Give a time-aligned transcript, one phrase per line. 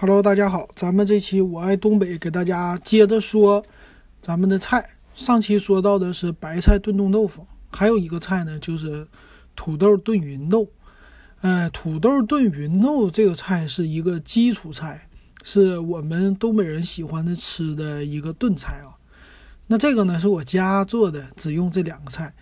[0.00, 3.64] Hello，大家好，咱们这期我爱东北给大家接着说
[4.22, 4.90] 咱们的菜。
[5.16, 9.08] 上期说到的是白菜炖冻豆腐，还有一个菜呢，就是
[9.56, 10.68] 土豆炖芸豆。
[11.40, 15.08] 哎，土豆炖芸豆这个菜是一个基础菜，
[15.42, 18.94] 是我们东北人喜欢的吃的一个炖菜啊。
[19.66, 22.32] 那这个呢是我家做的，只用这两个菜，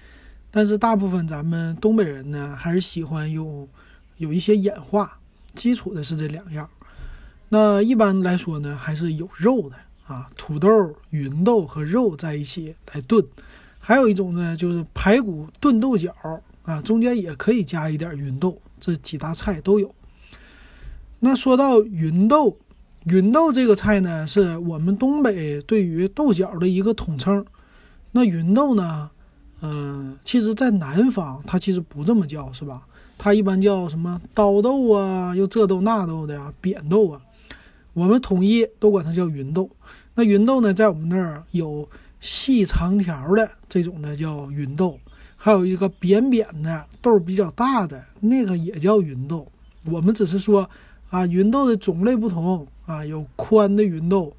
[0.50, 3.66] 但是大部分咱们东北人呢还是喜欢用
[4.18, 5.18] 有一些演化，
[5.54, 6.68] 基础的是这两样。
[7.48, 9.76] 那一般来说呢，还是有肉的
[10.06, 10.68] 啊，土豆、
[11.10, 13.24] 芸豆和肉在一起来炖。
[13.78, 16.12] 还有一种呢，就是排骨炖豆角
[16.64, 19.94] 啊，中间也可以加一点芸豆，这几大菜都有。
[21.20, 22.58] 那说到芸豆，
[23.04, 27.46] 芸豆这个菜呢，是我们东北对于豆角的一个统称。
[28.10, 29.10] 那芸豆呢，
[29.60, 32.82] 嗯，其实在南方它其实不这么叫，是吧？
[33.16, 37.20] 它一般叫什么刀豆啊，又这豆那豆的呀，扁豆啊。
[37.96, 39.70] 我们统一都管它叫芸豆，
[40.14, 41.88] 那芸豆呢，在我们那儿有
[42.20, 45.00] 细长条的这种的叫芸豆，
[45.34, 49.50] 还有一个扁扁的豆比较大的那个也叫芸豆。
[49.86, 50.68] 我们只是说
[51.08, 54.36] 啊，芸豆的种类不同啊，有宽的芸豆，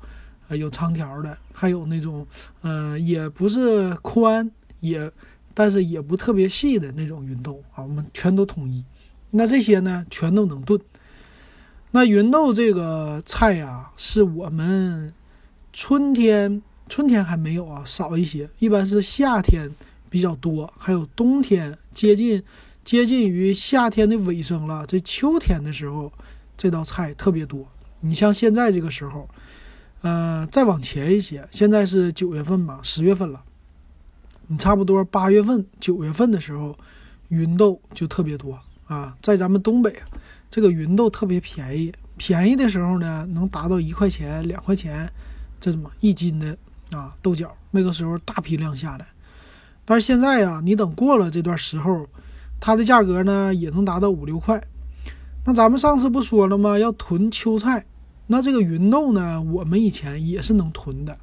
[0.47, 2.27] 啊有长条的，还有那种
[2.61, 4.47] 嗯也不是宽
[4.81, 5.11] 也，
[5.55, 8.86] 但是也不特别细的那种芸豆啊，我们全都统一。
[9.31, 10.80] 那这些呢，全都能炖。
[11.98, 15.12] 那芸豆这个菜呀，是我们
[15.73, 19.67] 春天春天还没有啊，少一些，一般是夏天
[20.08, 22.44] 比较多，还有冬天接近
[22.84, 26.14] 接近于夏天的尾声了，这秋天的时候，
[26.56, 27.67] 这道菜特别多。
[28.02, 29.28] 你像现在这个时候，
[30.04, 33.44] 呃，再往前一些，现在是九月份吧，十月份了，
[34.45, 36.78] 你差不多八月份、九月份的时候，
[37.30, 40.00] 芸豆就特别多啊，在咱们东北。
[40.50, 45.08] 这个芸豆特别便宜，便宜的时候呢，能达到一块钱、两块钱，
[45.59, 46.58] 这怎么一斤的
[46.92, 47.54] 啊豆角？
[47.72, 49.06] 那个时候大批量下来，
[49.84, 52.08] 但是现在呀，你等过了这段时候，
[52.61, 54.60] 它的价格呢也能达到五六块。
[55.45, 56.80] 那咱们上次不说了吗？
[56.80, 57.86] 要囤秋菜，
[58.27, 61.17] 那这个芸豆呢，我们以前也是能囤的，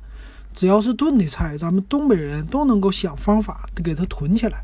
[0.53, 4.63] 只要是炖的菜，咱们东北人都能够想方法给它囤起来。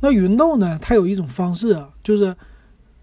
[0.00, 2.34] 那芸豆呢，它有一种方式啊，就是。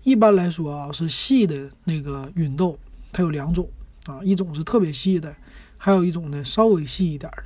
[0.03, 2.77] 一般来说啊，是细的那个芸豆，
[3.11, 3.69] 它有两种
[4.05, 5.33] 啊，一种是特别细的，
[5.77, 7.43] 还有一种呢稍微细一点的。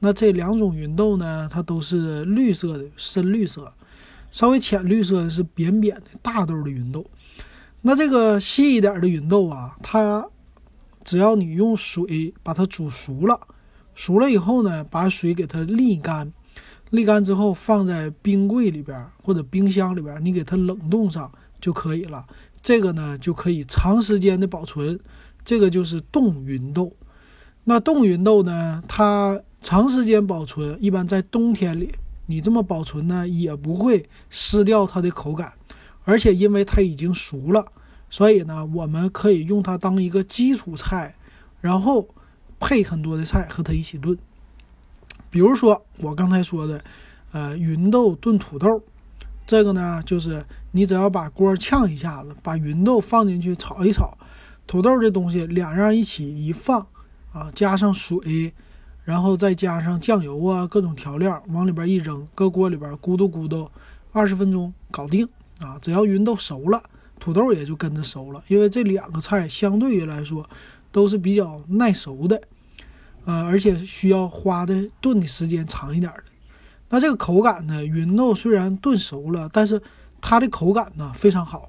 [0.00, 3.62] 那这两种芸豆呢，它都是绿色的，深绿色；
[4.32, 7.04] 稍微浅绿色的是扁扁的大豆的芸豆。
[7.82, 10.26] 那这个细一点的芸豆啊，它
[11.04, 13.38] 只要你用水把它煮熟了，
[13.94, 16.32] 熟了以后呢，把水给它沥干，
[16.90, 21.30] 沥干之后放在冰柜里边或者冰箱里边，你给它冷冻上。
[21.60, 22.26] 就可以了，
[22.62, 24.98] 这个呢就可以长时间的保存，
[25.44, 26.92] 这个就是冻芸豆。
[27.64, 31.94] 那冻芸豆呢，它长时间保存，一般在冬天里，
[32.26, 35.52] 你这么保存呢，也不会失掉它的口感，
[36.04, 37.66] 而且因为它已经熟了，
[38.08, 41.14] 所以呢，我们可以用它当一个基础菜，
[41.60, 42.08] 然后
[42.58, 44.18] 配很多的菜和它一起炖。
[45.28, 46.82] 比如说我刚才说的，
[47.32, 48.82] 呃，芸豆炖土豆。
[49.50, 50.40] 这个呢，就是
[50.70, 54.16] 你只要把锅呛一下子，把芸豆放进去炒一炒，
[54.64, 56.86] 土豆这东西两样一起一放
[57.32, 58.54] 啊，加上水，
[59.02, 63.68] 然后再加上酱油啊，各种调料往里边一扔，搁锅里边咕嘟咕嘟，
[64.12, 65.28] 二十分钟搞定
[65.60, 65.76] 啊！
[65.82, 66.80] 只要芸豆熟了，
[67.18, 70.48] 土豆也就跟着熟了，因为这两个菜相对于来说
[70.92, 72.40] 都是比较耐熟的，
[73.24, 76.22] 呃，而且需要花的炖的时间长一点的。
[76.92, 77.84] 那这个口感呢？
[77.86, 79.80] 芸豆虽然炖熟了，但是
[80.20, 81.68] 它的口感呢非常好，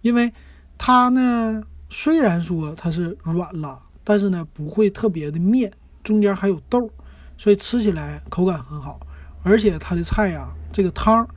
[0.00, 0.32] 因为
[0.78, 5.70] 它呢虽然说它是软了，但是呢不会特别的面，
[6.02, 6.90] 中间还有豆，
[7.36, 8.98] 所以吃起来口感很好。
[9.42, 11.28] 而且它的菜呀，这个汤，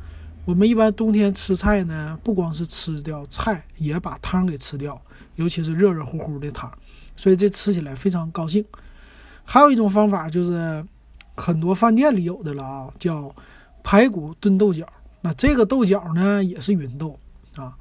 [0.45, 5.01] 我们一般冬天吃菜呢，不光是吃掉菜，也把汤给吃掉，
[5.35, 6.71] 尤其是热热乎乎的汤，
[7.17, 8.63] 所以这吃起来非常高兴。
[9.43, 10.85] 还有一种方法就是。
[11.35, 13.33] 很多饭店里有的了啊，叫
[13.83, 14.85] 排骨炖豆角。
[15.21, 17.19] 那这个豆角呢，也是芸豆
[17.55, 17.75] 啊。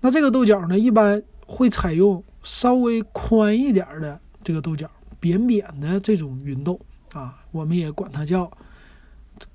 [0.00, 4.88] 那这个豆角呢，一般会采用稍微宽一点的这个豆角，
[5.18, 6.78] 扁扁的这种芸豆
[7.12, 8.50] 啊，我们也管它叫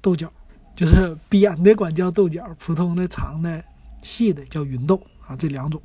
[0.01, 0.31] 豆角，
[0.75, 3.63] 就是 扁的管叫豆角，普通的长的
[4.01, 5.35] 细的叫芸豆啊。
[5.35, 5.79] 这两种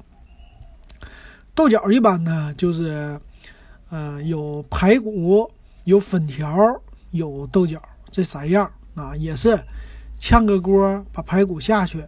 [1.55, 3.21] 豆角一般呢，就是
[3.91, 5.51] 呃有排骨，
[5.85, 6.81] 有粉条。
[7.15, 7.81] 有豆角
[8.11, 9.57] 这三样啊，也是
[10.19, 12.05] 炝个锅，把排骨下去，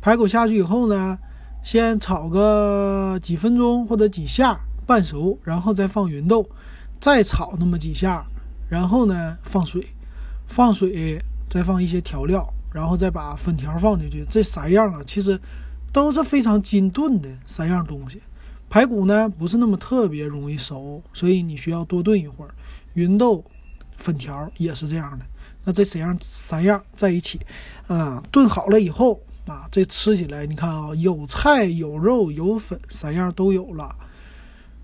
[0.00, 1.18] 排骨下去以后呢，
[1.62, 6.48] 先炒个几分钟或者几下，半熟，然后再放芸豆，
[6.98, 8.24] 再炒那么几下，
[8.70, 9.86] 然后呢放水，
[10.46, 14.24] 放水再放一些调料，然后再把粉条放进去。
[14.28, 15.38] 这三样啊，其实
[15.92, 18.22] 都是非常精炖的三样东西。
[18.68, 22.50] 排骨呢不是那么特别容易熟，所以你需要多炖一会儿。
[22.94, 23.44] 芸豆、
[23.96, 25.24] 粉条也是这样的。
[25.64, 27.40] 那这三样三样在一起，
[27.88, 33.94] 啊，炖好了以后啊，这吃起来你看啊，有菜有肉有粉，三样都有了。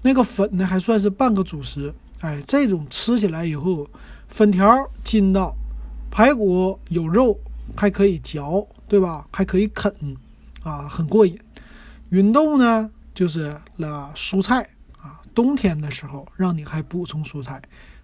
[0.03, 3.89] 那个粉呢还算是半个主食，哎，这种吃起来以后，
[4.27, 5.55] 粉条筋道，
[6.11, 7.39] 排骨有肉
[7.77, 9.25] 还可以嚼，对吧？
[9.31, 9.95] 还可以啃，
[10.65, 11.39] 啊，很过瘾。
[12.11, 14.69] 芸豆呢就是了蔬菜
[15.01, 17.63] 啊，冬天的时候让你还补充蔬菜，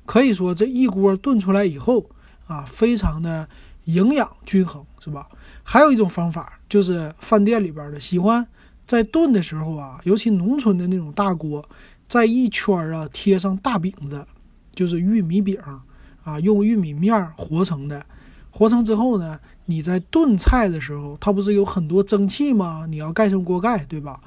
[0.09, 2.09] 可以说这一锅炖出来以后。
[2.49, 3.47] 啊，非常的
[3.85, 5.29] 营养均衡，是吧？
[5.63, 8.43] 还有一种方法，就是饭店里边的喜欢
[8.87, 11.63] 在炖的时候啊，尤其农村的那种大锅，
[12.09, 14.27] 在一圈啊贴上大饼子，
[14.75, 15.59] 就是玉米饼
[16.25, 18.03] 啊，用玉米面和成的。
[18.51, 22.87] 和成之后呢，你在炖菜的时候，它不是有很多蒸汽吗？
[22.89, 24.19] 你要盖上锅盖，对吧？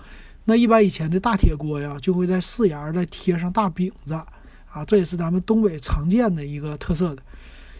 [0.45, 4.13] 那一般以前的大铁锅呀，就会在四沿再贴上大饼子
[4.71, 7.21] 啊，这也是咱们东北常见的一个特色的。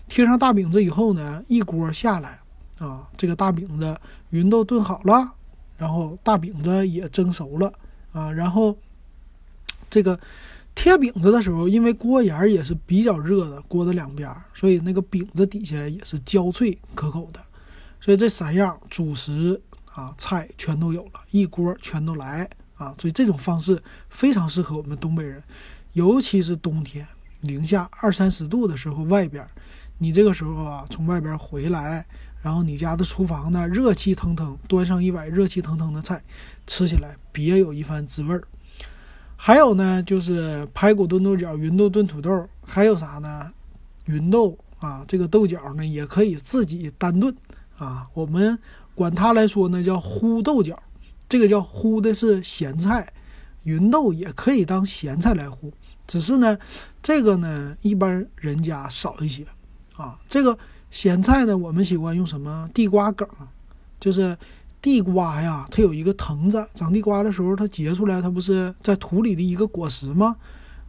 [0.07, 2.39] 贴上大饼子以后呢，一锅下来
[2.79, 3.97] 啊，这个大饼子
[4.31, 5.33] 芸豆炖好了，
[5.77, 7.71] 然后大饼子也蒸熟了
[8.11, 8.77] 啊，然后
[9.89, 10.19] 这个
[10.75, 17.39] 贴饼子的时候，因为锅沿也是比较热的，锅的两边，所以那个饼子底下也是焦脆可口的。
[18.01, 25.41] 所以这三样主食啊菜全都有了，一锅全都来啊，所以这种方式非常适合我们东北人，
[25.93, 27.05] 尤其是冬天
[27.41, 29.45] 零下二三十度的时候，外边。
[29.97, 32.03] 你这个时候啊，从外边回来，
[32.41, 36.19] 然后你家的厨房呢热气腾腾，端上一碗热气腾腾的菜，
[36.65, 38.41] 吃起来别有一番滋味儿。
[39.35, 43.51] 还有呢，就是排骨炖豆角、芸豆炖土豆，还有啥呢？
[44.05, 47.35] 芸豆啊，这个豆角呢也可以自己单炖
[47.77, 48.07] 啊。
[48.15, 48.57] 我们
[48.95, 50.81] 管它来说呢叫烀豆角，
[51.29, 53.07] 这个叫烀的是咸菜，
[53.65, 55.71] 芸豆也可以当咸菜来烀，
[56.11, 56.57] 只是呢，
[57.01, 59.45] 这个呢一般人家少一些。
[59.95, 60.57] 啊，这个
[60.89, 62.69] 咸菜呢，我们喜欢用什么？
[62.73, 63.25] 地瓜梗，
[63.97, 64.37] 就是
[64.81, 70.35] 地瓜呀，它有一个藤子，长地瓜的时候它结出来，它不是在土里的一个果实吗？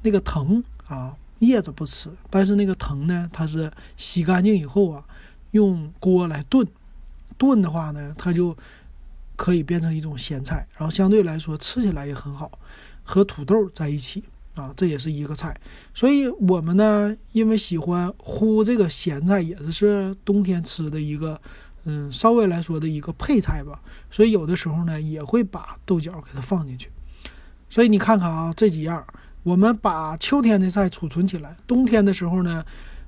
[0.03, 5.05] 那个藤啊，叶子不吃，但是那个藤呢，它是洗干净以后啊，
[5.53, 6.67] 用锅来炖，
[7.39, 8.57] 炖的话呢，它就
[9.37, 12.51] 可以变成一种咸菜，然后相对来说吃起来也很好，
[13.05, 14.25] 和土豆在一起。
[14.55, 15.59] 啊，这也是一个菜，
[15.95, 21.41] 所以我们呢，因为喜欢烀这个咸菜，也是是冬天吃的一个，
[21.85, 23.81] 嗯，稍微来说的一个配菜吧。
[24.11, 26.91] 所以有的时候呢，也会把豆角给它放进去。
[27.71, 29.03] 所以你看看啊，这几样，
[29.43, 32.63] 我们把秋天的菜储存起来，冬天的时候呢，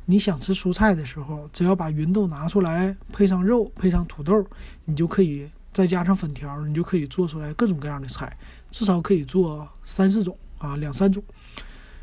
[0.06, 4.42] 你想吃蔬菜的时候，只要把芸豆拿出来，配上肉，配上土豆，
[4.86, 8.34] 你就可以再加上粉条，你就可以做出来各种各样的菜，
[8.70, 10.34] 至少可以做三四种。
[10.64, 11.22] 啊，两三种，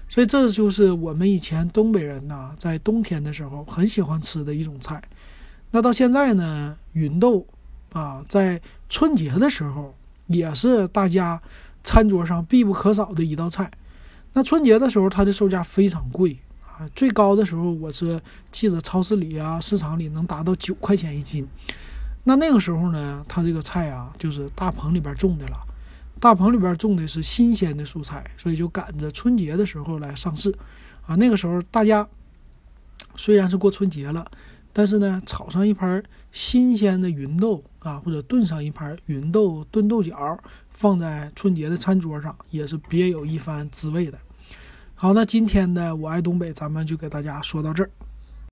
[0.08, 5.02] 所以这就是我们以前东北人呢，在冬天的时候很喜欢吃的一种菜。
[5.72, 7.48] 那到现在呢，芸豆
[7.94, 9.96] 啊，在春节的时候
[10.28, 11.42] 也是大家
[11.84, 13.72] 餐桌上必不可少的一道菜。
[14.34, 21.48] 那春节的时候，它的售价非常贵啊，最高的时候我是记得超市里啊、市场里能达到九块钱一斤。
[22.24, 25.58] 那那个时候呢，它这个菜啊，就是大棚里边种的了。
[26.22, 30.56] 大棚里边种的是新鲜的蔬菜，所以就赶着春节的时候来上市，
[31.08, 32.08] 啊，那个时候大家
[33.16, 34.24] 虽然是过春节了，
[34.72, 36.01] 但是呢，炒上一盘
[36.32, 44.20] 新鲜的芸豆啊，或者炖上一盘芸豆炖豆角，放在春节的餐桌上，也是别有一番滋味的。
[44.94, 47.90] 好，那今天的我爱东北，咱们就给大家说到这儿。